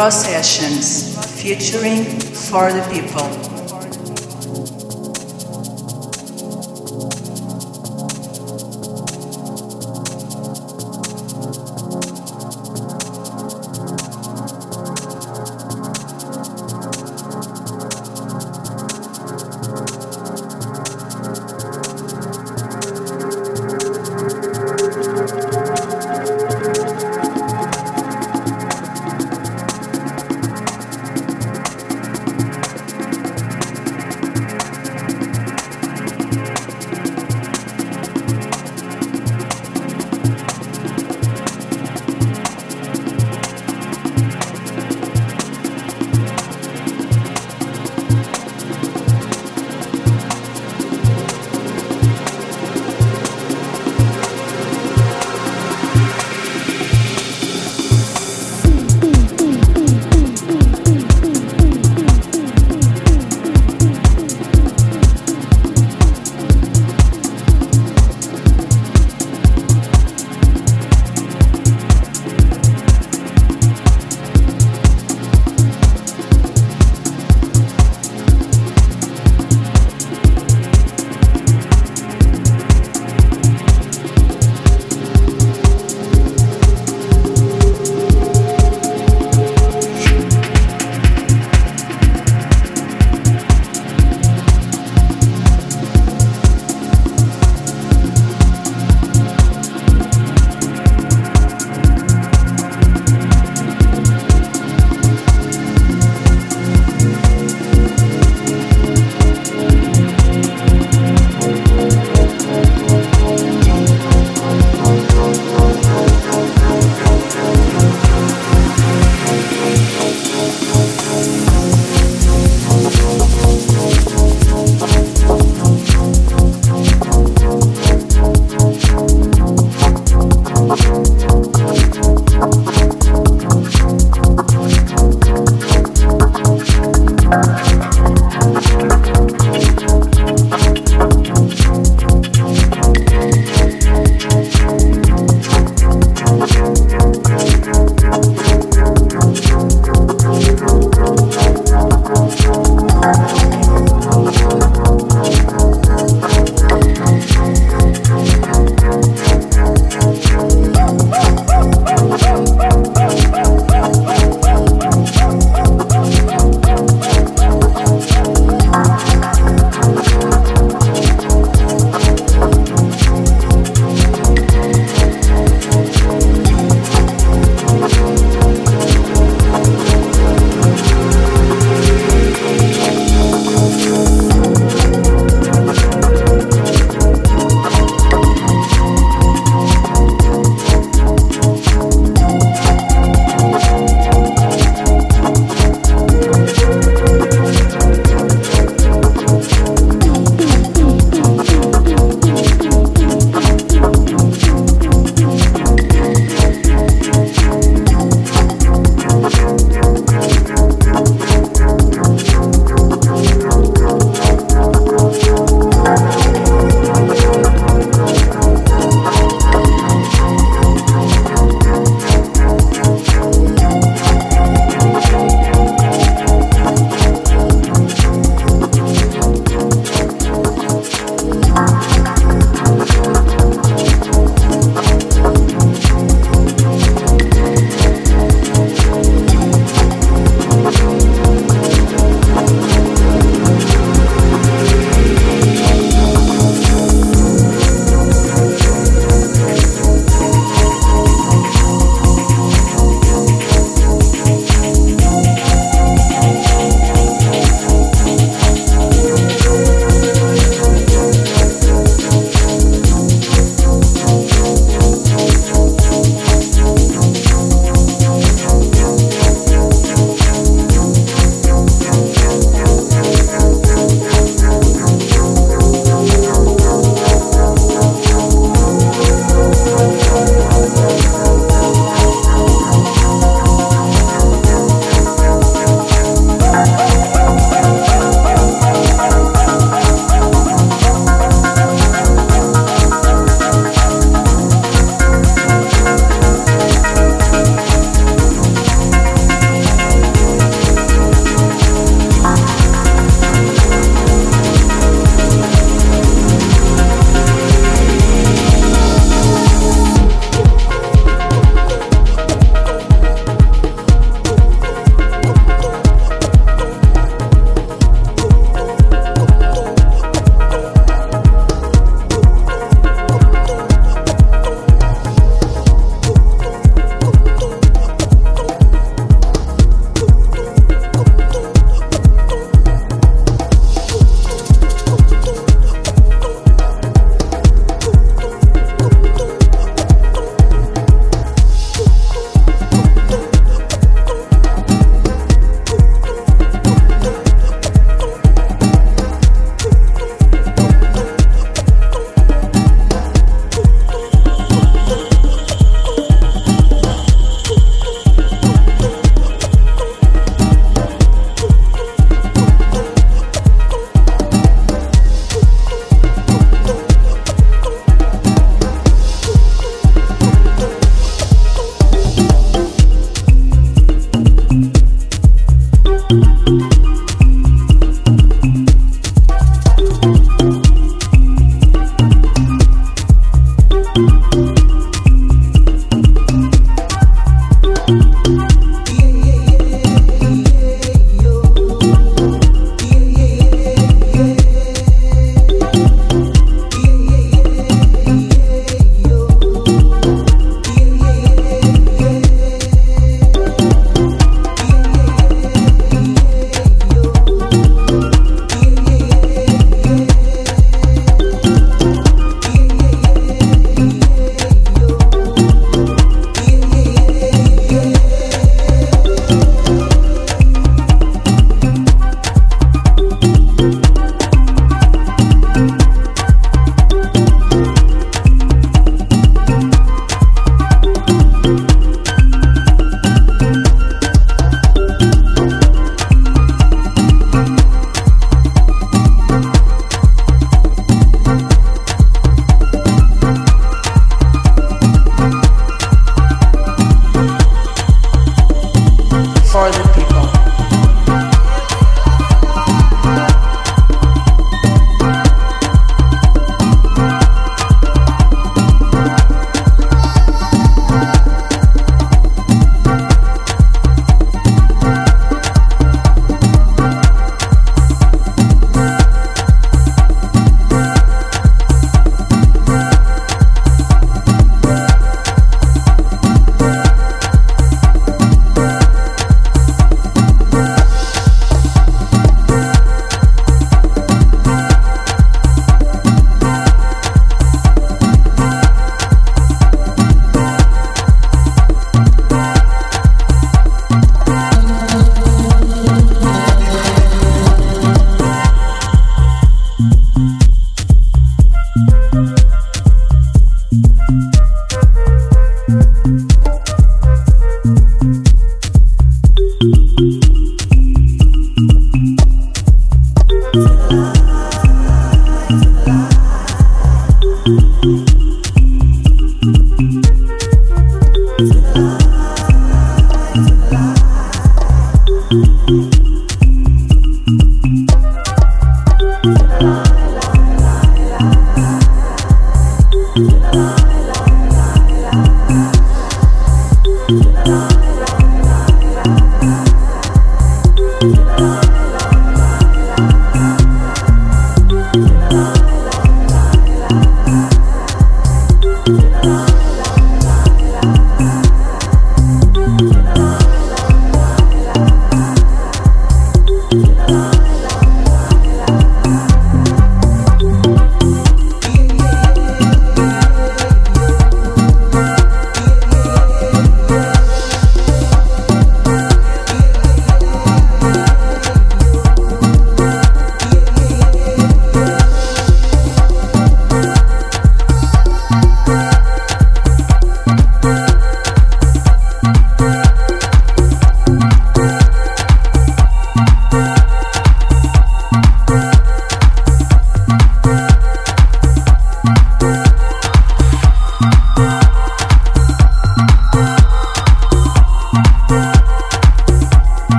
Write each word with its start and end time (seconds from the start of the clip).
Raw 0.00 0.08
Sessions 0.08 1.14
featuring 1.42 2.04
For 2.32 2.72
the 2.72 2.80
People. 2.90 3.59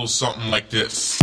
Little 0.00 0.08
something 0.08 0.50
like 0.50 0.70
this. 0.70 1.19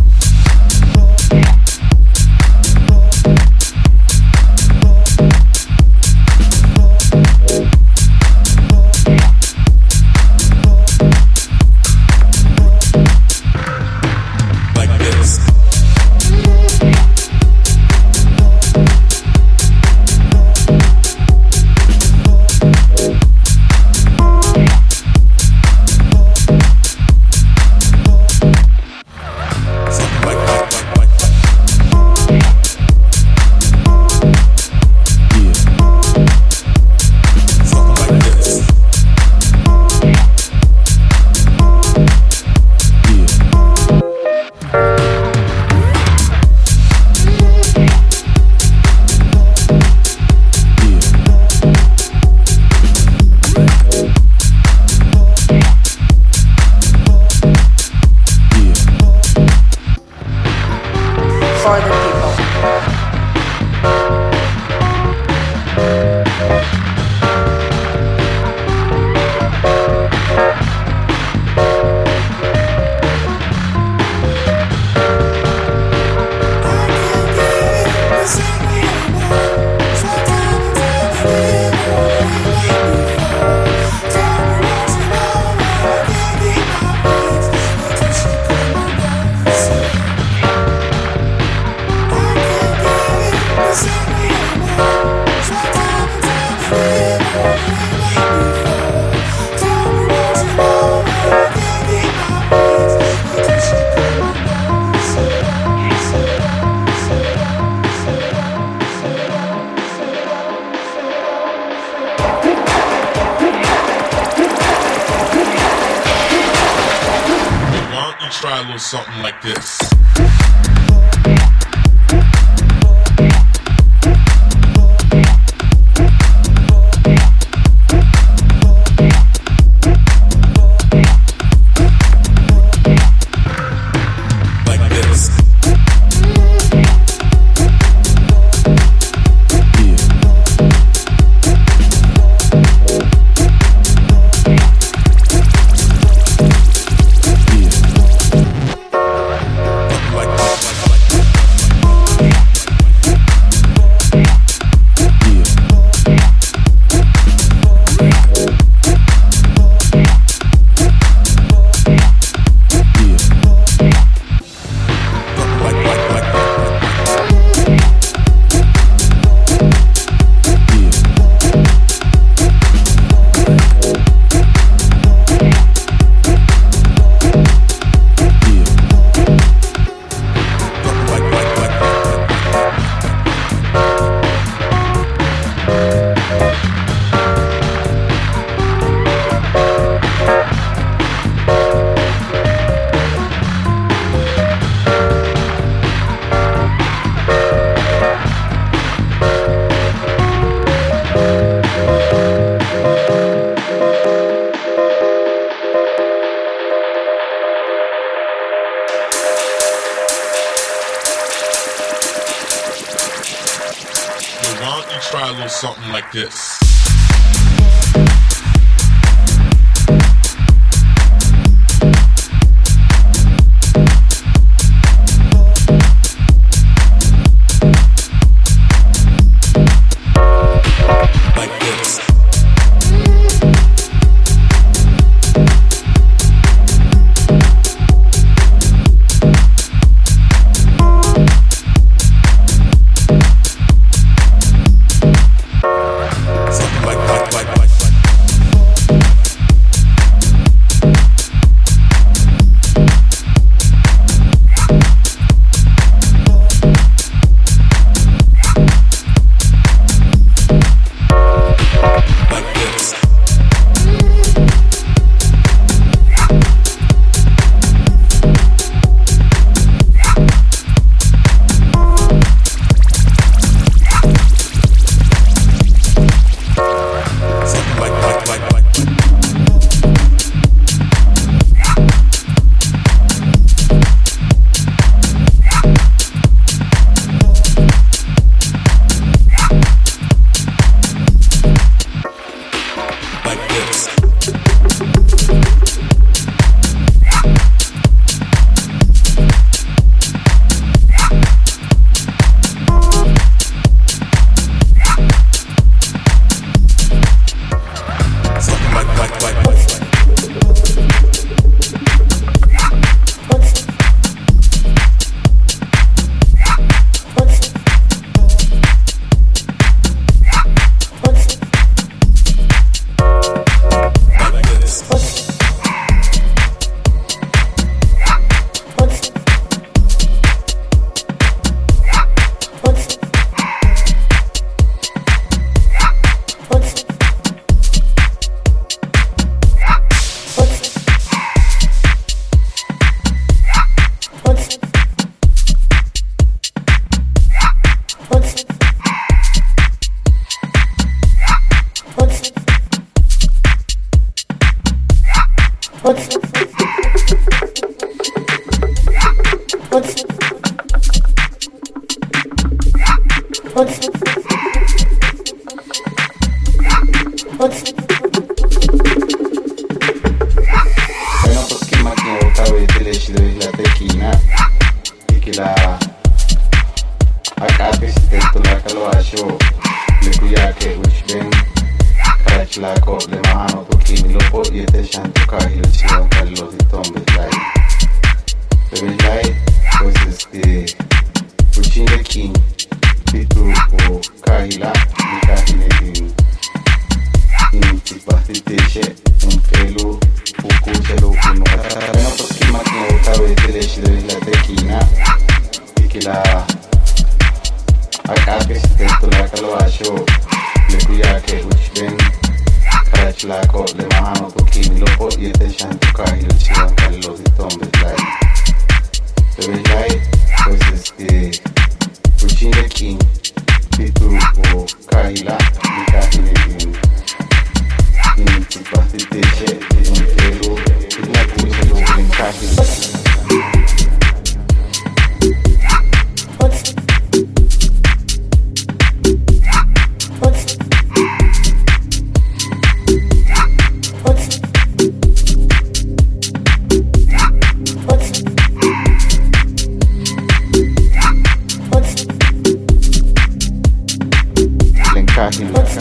What's 455.18 455.77